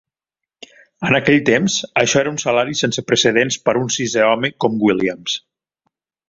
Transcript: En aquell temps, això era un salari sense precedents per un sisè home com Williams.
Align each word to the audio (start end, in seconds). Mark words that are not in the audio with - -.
En 1.09 1.17
aquell 1.17 1.43
temps, 1.49 1.75
això 2.03 2.21
era 2.21 2.31
un 2.31 2.39
salari 2.45 2.73
sense 2.79 3.03
precedents 3.11 3.59
per 3.69 3.77
un 3.83 3.93
sisè 3.99 4.25
home 4.31 4.51
com 4.67 4.81
Williams. 4.89 5.37